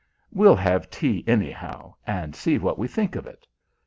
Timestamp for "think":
2.87-3.15